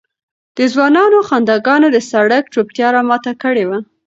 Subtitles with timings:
[0.57, 3.79] د ځوانانو خنداګانو د سړک چوپتیا را ماته کړې وه.